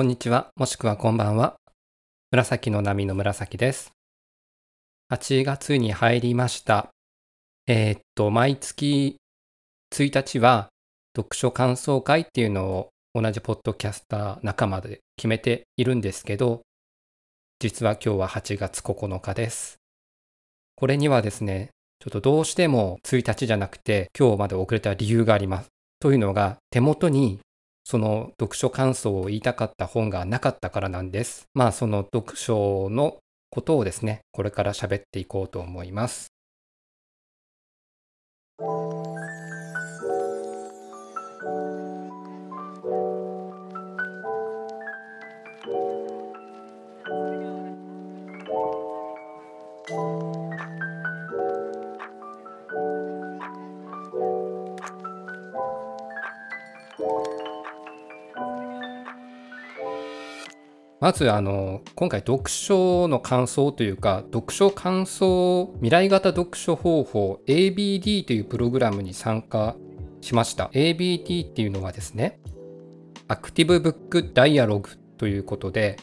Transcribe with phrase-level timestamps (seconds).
[0.00, 1.56] こんにちは、もしくはこんばんは。
[2.30, 3.92] 紫の波の紫です。
[5.12, 6.88] 8月に入りました。
[7.66, 9.16] えー、っと、毎月
[9.94, 10.70] 1日は
[11.14, 16.62] 読書感想会っていうのを同じポッドキャスター仲間で決めているんですけど、
[17.58, 19.76] 実は今日は8月9日です。
[20.76, 25.68] これにはですね、ちょっとどうしても1日じゃなくて今日まで遅れた理由があります。
[25.98, 27.40] というのが手元に
[27.90, 31.48] その読書感想を言いたかった本がなかったからなんです。
[31.54, 33.18] まあその読書の
[33.50, 36.28] ことをですね、これから喋っていこうと思います。
[61.00, 69.76] まずあの今回読書の感想というか読書感想未来型読書方法 ABD というプログラムに参加
[70.20, 70.70] しました。
[70.74, 72.38] ABD っていうのはですね
[73.28, 75.98] アクティブブックダイアログということで、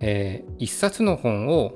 [0.00, 1.72] えー、一冊の本を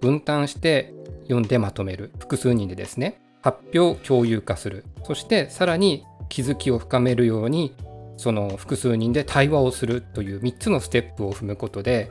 [0.00, 4.84] 分担して読んでまとめる複数人でですね発表共有化する。
[5.02, 7.74] そしてさらに気づきを深めるように
[8.22, 12.08] その複数人で対話をするという3つのステップを踏むことで、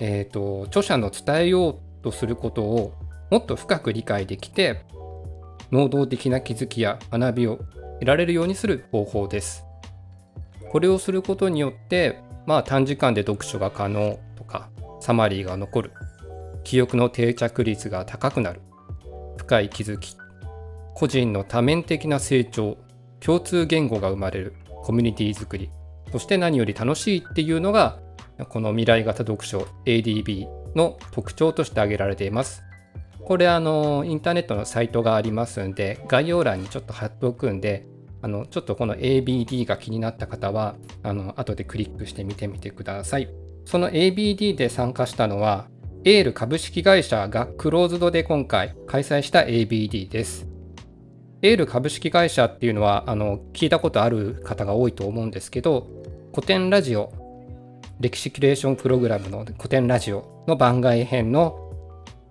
[0.00, 2.94] えーと、著者の伝えようとすることを
[3.30, 4.86] もっと深く理解できて
[5.70, 7.58] 能動的な気づきや学びを
[8.00, 9.66] 得られるようにする方法です。
[10.72, 15.92] これをすることによってまあ短時間で読書が可能とかサマリーが残る。
[16.62, 18.62] 記憶の定着率が高くなる。
[19.36, 20.16] 深い気づき。
[20.94, 22.78] 個人の多面的な成長。
[23.20, 24.54] 共通言語が生まれる。
[24.84, 25.70] コミュニティ作り
[26.12, 27.98] そして何より楽しいっていうのが
[28.50, 32.62] この未来型読書 ADB の特徴として挙げられています。
[33.24, 37.86] これあのインターネットのサイトがありますんで概要欄にちょっと貼っておくんで
[38.20, 43.30] あのちょっとこの ABD が気になった方はあの後でクリックしてみてみてください。
[43.64, 45.68] その ABD で参加したのは
[46.04, 50.53] エール株式会社がクローズドで今回開催した ABD です。
[51.44, 55.86] エール株式会社っていうのはあの聞いたことある方が多いと思うんですけど
[56.34, 57.12] 古典ラジオ
[58.00, 61.60] 歴史キュレーションプログラムの古典ラジオの番外編の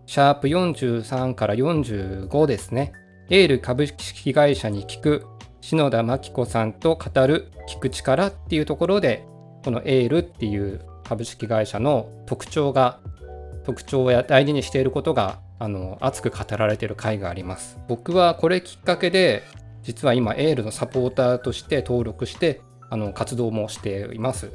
[0.08, 2.92] シャープ43から45ですね。
[3.30, 5.28] エール株式会社に聞く
[5.62, 9.28] 篠田真紀子さんと語る聞く力っていうところで
[9.64, 13.00] このエールっていう株式会社の特徴が
[13.64, 19.44] 特徴や大事にしていることがあの熱く語られてる回があります僕はこれきっかけで
[19.82, 24.52] 実は今エールのサポーターとして登録してあの活動もしています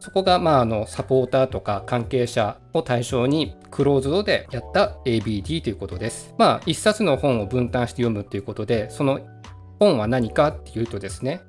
[0.00, 6.34] そこが、まあ、あのサポーターとか関係者を対象にクローズドでやった ABD ということです。
[6.36, 9.20] まあ、一冊の本を分担して読むということで、その
[9.78, 11.40] 本は何かっていうとですね、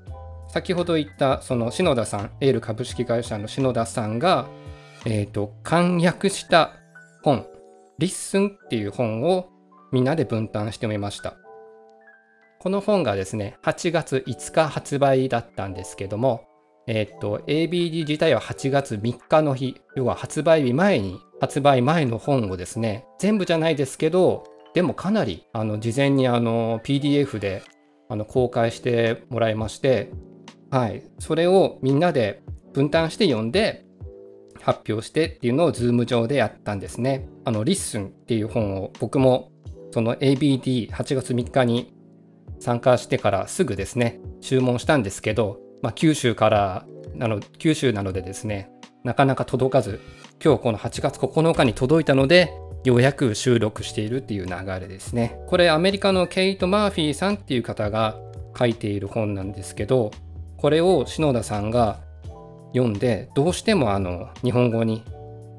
[0.50, 4.46] 先ほど言ったその篠田さん、エール株式会社の篠田さんが、
[5.06, 6.76] えっ、ー、と、監訳した
[7.24, 7.48] 本
[8.00, 9.50] LISTEN っていう本を
[9.92, 11.38] みんなで分担してみました。
[12.60, 16.46] この本がですね、8月5日発売だったんですけども、
[16.88, 27.64] えっ、と、ABD 自体は8月3日の日、要は発売日前に、発売前の本をですね、全部じゃないですけど、でもかなり、あの、事前にあの、PDF で
[28.10, 30.12] あの公開してもらいまして、
[30.72, 32.42] はい、それをみんなで
[32.74, 33.86] 分担して読んで、
[34.64, 37.28] 発表してっていうのを Zoom 上でやったんですね。
[37.44, 39.52] あの、 LISTEN っていう本を僕も
[39.92, 41.94] その ABD8 月3日に
[42.60, 48.72] 参加してからすぐですね、注文したんですけど、まあ、九州からなの、九州なのでですね、
[49.04, 50.00] なかなか届かず、
[50.44, 52.54] 今日この8月9日に届いたので、
[52.86, 55.40] ようやく収録しているっていう流れですね。
[55.48, 58.18] これアメリカのケイト・マーフィーさんっていう方が
[58.58, 60.12] 書いている本なんですけど、
[60.58, 62.00] これを篠田さんが
[62.76, 65.04] 読んでどうしてもあの日本語に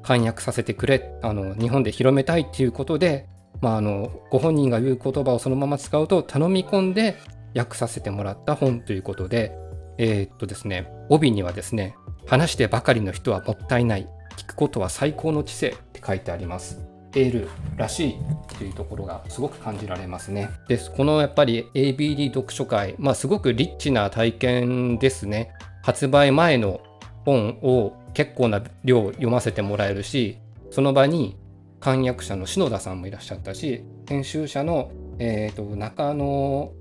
[0.03, 3.27] 翻訳させてくれあの日本で広めたいっていうことで、
[3.61, 7.17] まあ、あのご本人が言う言葉をそのまま使うと頼み込んで
[7.55, 9.57] 訳させてもらった本ということで
[9.97, 11.95] えー、っとですね帯にはですね
[12.27, 14.07] 話してばかりの人はもったいない
[14.37, 18.15] 聞くことは最高の知性って書いてありますエールらしい
[18.57, 20.49] というところがすごく感じられますね。
[20.67, 25.51] ですこのやっぱり ABD 読書会、まあ、すごくリッチな体験ですね。
[25.81, 26.81] 発売前の
[27.25, 30.37] 本を結構な量読ませてもらえるし
[30.69, 31.35] その場に
[31.79, 36.71] 簡訳者の篠田さんもいらっしゃったし編集者の、えーと、中野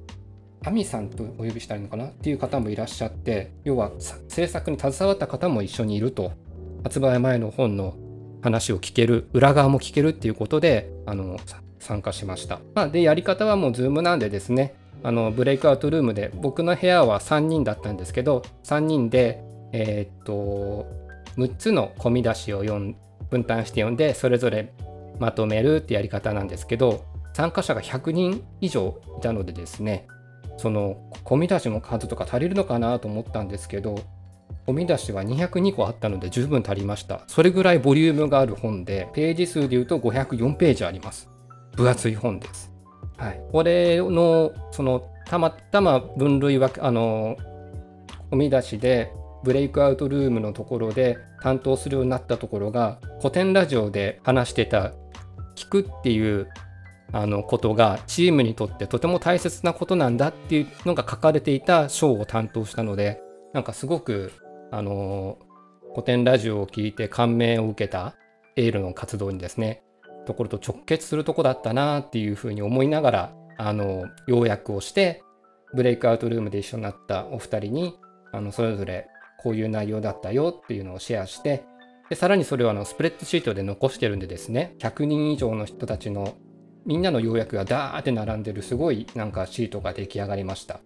[0.62, 3.91] 亜美さんとお呼びしたいのかなっていう方もいらっしゃって要は
[4.29, 6.32] 制作に携わった方も一緒にいると。
[6.85, 7.96] 発売前の本の
[8.43, 11.38] 話を聞ける裏側も聞けるっていうことであの
[11.81, 19.43] 参加しました、まあ、でやり方はもう Zoom なんでですねあのブレイクアウトルームで僕の部屋は3人だったんですけど3人で
[19.76, 20.86] えー、っと
[21.36, 22.62] 6つの込み出しを
[23.28, 24.72] 分担して読んでそれぞれ
[25.18, 30.06] まとめるってやり方なんですけど参加者が100人以上いたのでですね
[30.58, 33.98] その込み出しの数とか足りるのかなと思ったんですけど
[34.68, 37.22] 込み出しは202個あったので十分足りました。
[37.26, 41.28] それぐらいボリュームがある本でページ数で言うと504ページあります。
[41.76, 42.72] 分厚い本です。
[43.18, 43.42] はい。
[43.52, 47.36] これのそのたまたま分類はあの
[48.30, 49.12] 込み出しで
[49.44, 54.93] ブレイクアウトルームのところで担当するようになったところが古典ラジオで話してた
[55.55, 56.49] 聞くっていう
[57.12, 63.20] あのことがチームにとってとても大切なことなんだっていうのが書かれていた章を担当したので
[63.52, 64.32] なんかすごく
[64.73, 65.38] あの
[65.91, 68.17] 古典ラジオを聞いて感銘を受けた
[68.56, 69.82] エールの活動にですね
[70.26, 75.23] ところと直結するとこだったなっていうふうに思いながらあの要約をして
[75.75, 77.96] ブレイクアウトルームで一緒になったお二人に
[78.32, 79.06] あのそれぞれ
[79.44, 81.64] こういう内容だったよっていうのをシェアして
[82.11, 86.35] でさらにそれをあのスプレッドシートで残してるんでですね100人以上の人たちの
[86.87, 90.81] みんなの要約がダーって並んでるすごいなんかシートが出来上がりました。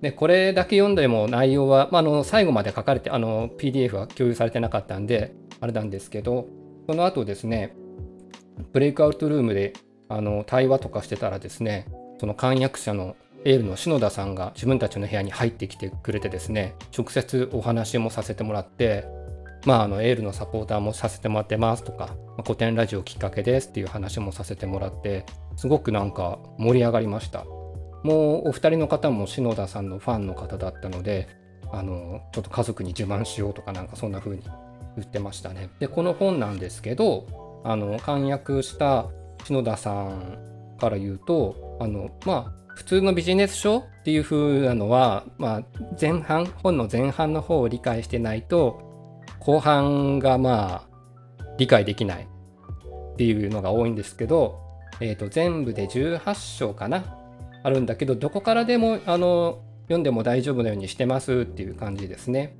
[0.00, 6.46] で、これだけ読んでも内容は、まあ、の最後まで書かれて、あの PDF は共有されてなかったんで、あれなんですけど、
[6.88, 7.76] その後ですね、
[8.72, 9.74] ブレイクアウトルームで
[10.08, 11.86] あの対話とかしてたらですね、
[12.18, 19.06] その漢訳者のエールの篠田さんが自分たちの部屋に入ってきてくれてですね、直接お話もさせてもらって、
[19.64, 25.26] まあ、あのエールのサポーターもさせてもらってますとか、まあ、古典ラジオきっかけですっていう話もさせてもらって
[25.56, 27.44] すごくなんか盛り上がりました。
[28.02, 31.28] もうお二人の方も篠田さんのファンの方だったので
[31.70, 34.42] あのちょっと家族に自慢しようとかなんかそんな風に
[34.96, 35.70] 言ってましたね。
[35.78, 39.06] でこの本なんですけどあの簡約した
[39.44, 45.62] 篠田さんから言うとあのまあ普通のビジネス書っていう風なのは、まあ、
[46.00, 50.90] 前半本の前半の方を理解してないと後半がまあ
[51.58, 52.28] 理解できない
[53.14, 54.60] っていうのが多いんですけど、
[55.00, 57.16] えー、と全部で18章かな
[57.62, 62.56] あるんだけどどこからでもあの読んでも大丈夫なようにしてますっていう感じですね。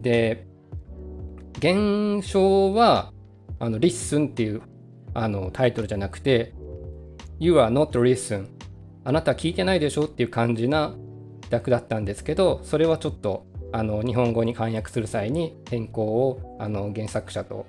[0.00, 0.46] で
[1.58, 3.12] 現象は
[3.58, 4.62] あの Listen っていう
[5.14, 6.52] あのタイトルじゃなくて
[7.38, 8.48] You are not listen
[9.04, 10.04] あなた聞いてないでしょ？
[10.04, 10.94] っていう感じな
[11.50, 17.66] 役だったんですけどそれはちょっとあの日本語に翻訳する際に変更をあの原作者と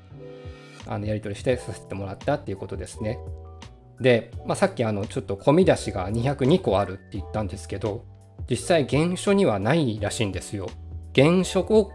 [0.87, 3.19] あのやり取りしてさせてもらったっていうことですね。
[3.99, 8.05] で、まあ、さっきあのちょっと込み出しが202個あるって言ったんですけど
[8.49, 10.69] 実際原書にはないらしいんですよ。
[11.15, 11.91] 原書を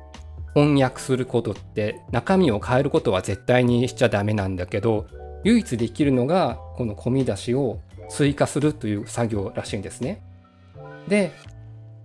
[0.54, 5.06] 翻訳することって中身を変えることは絶対にしちゃダメなんだけど
[5.44, 10.22] 唯一できるのがこの込み出しを追加するという作業らしいんですね。
[11.08, 11.32] で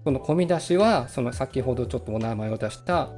[0.06, 3.10] この込み出しはその先ほどちょっとお名前を出した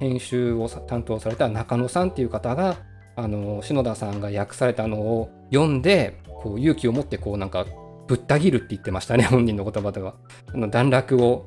[0.00, 2.78] 編集を担当された中野さんっていう方が
[3.14, 7.66] あの篠田さんが訳されたのを読んでこう勇気を持ってこうなんか
[8.08, 10.14] ぶった切るって言ってましたね 本人の言葉では。
[10.52, 11.46] あの段落を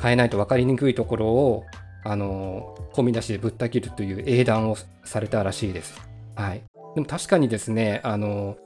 [0.00, 1.64] 変えないと分かりにくいところを
[2.04, 5.98] あの込み出しでぶった切るという英断をされたらしいです。
[6.34, 6.62] はい、
[6.94, 8.56] でも確かにですねあの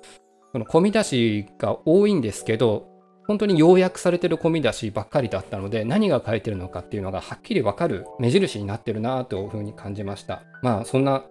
[0.53, 2.89] この込み出しが多いんですけど
[3.27, 10.43] 本当に要約されてる込み出しばっかりだったので何が書いてるのかっていうのがはっきりわかる目印になってるなというふうに感じました。
[10.63, 11.25] まあそんな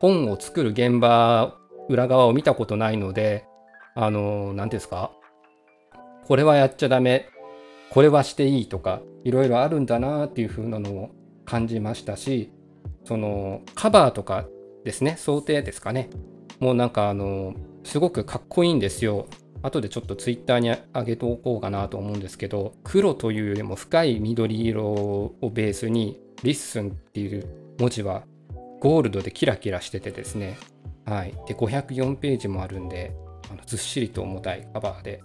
[0.00, 1.54] 本を作る現場
[1.88, 3.44] 裏側を見たことないので
[3.94, 5.10] あの何ですか
[6.26, 7.28] これはやっちゃダメ
[7.90, 11.10] これはしていいとかいろいろあるんだなっていう風なのを
[11.44, 12.50] 感じましたし
[13.04, 14.46] そのカバーとか
[14.84, 16.10] ですね装丁ですかね。
[16.60, 19.26] もうなんかあのすごくかっこいいんですよ。
[19.62, 27.48] 後でちょっとツイッターに上げておこうかなと思うんですけど黒というよりも深い緑色をベースに LISTEN っていう
[27.78, 28.24] 文字は
[28.80, 30.56] ゴールドでキラキラしててですね。
[31.04, 31.32] はい。
[31.46, 33.14] で504ページもあるんで
[33.50, 35.22] あのずっしりと重たいカバーで。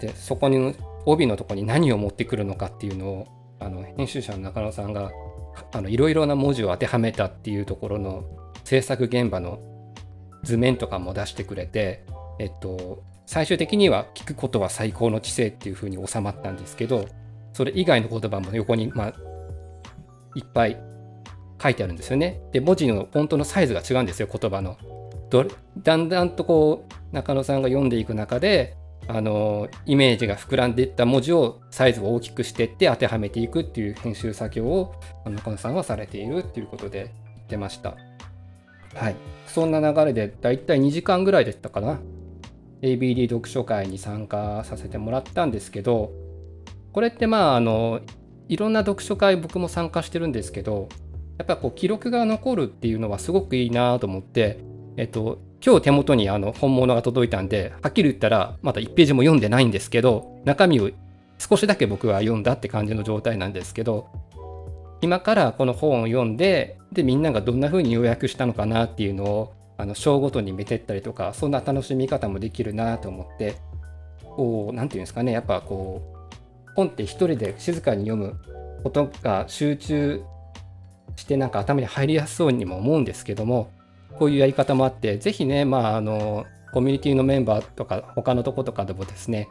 [0.00, 0.74] でそこに
[1.06, 3.26] 帯のとこに何を持ってくるのかっていうのを
[3.60, 5.10] あの編集者の中野さんが
[5.88, 8.24] いろいろな文字を当てはめたっていうところの
[8.64, 9.58] 制作現場の
[10.48, 12.04] 図面とかも出してくれて
[12.38, 17.06] えっと最終的には聞くことは最高の知性っていう風に収まったんですけど
[17.52, 19.14] それ以外の言葉も横に、まあ、
[20.34, 20.80] いっぱい
[21.62, 22.40] 書いてあるんですよね。
[22.52, 24.78] で文字のフォントのサイズが違うんですよ言葉の。
[25.82, 28.76] だんだんとこう中野さんが読んでいく中で
[29.08, 34.94] あのイメージが膨らんでいった文字をサイズを大きくしていって当てはめていくっていう編集作業を
[35.26, 37.96] 中野さんはされているっていうことで言ってました。
[38.94, 39.16] はい。
[39.46, 42.00] そんな流れでだいたい2時間ぐらいでしたかな。
[42.82, 46.12] ABD 読書会に参加させてもらったんですけど、
[46.92, 48.00] これってまああの
[48.48, 50.88] いろんな読書会僕も参加してるんですけど
[51.36, 54.58] やっぱこう記録が残るっていうのはすごくいいなと思って
[54.96, 60.90] えっと今日手元にあの本物が届いたんではっきり言ったらまだ1ページも読んでないんですけど中身を
[61.38, 64.08] 少しだけ僕は読んだって感じの状態なんですけど
[65.00, 73.56] 今からこの本を読んででみんながどんな風に要約したのかなっていうのをあの章ごとに見てったりとかそんな楽しみ方もできるなと思って
[74.22, 78.40] こう何て言うんですかねやっぱこう本って一人で静かに読む
[78.82, 80.22] ことが集中
[81.16, 83.70] してなんか頭に入りやすそうにも思うんですけども
[84.18, 89.48] こういうやり方もあって是非ねまああのコミュニティのメンバーとか他のとことかでもですね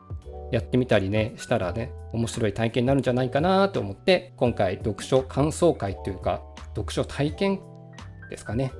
[0.51, 6.41] やってみたりねしたらね面白い体験になるんじゃないかなと思って今回読書感想回というか
[6.75, 7.59] 読書体験
[8.29, 8.71] ですかね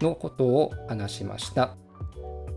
[0.00, 1.76] のことを話しました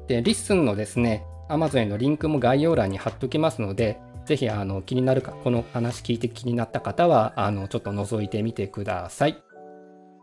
[0.07, 9.43] で LISTEN のですね Amazon へのリンクも概要欄に貼っておきますのでぜひあの気になるか、この話聞いて気になった方は、あのちょっと覗いてみてください。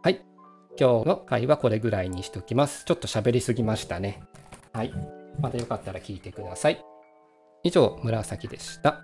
[0.02, 0.24] はい。
[0.78, 2.84] 今日の回はこれぐらいにしておきます。
[2.84, 4.22] ちょっと喋りすぎましたね。
[4.72, 4.92] はい。
[5.40, 6.87] またよかったら聞いてください。
[7.68, 9.02] 以上、紫でした。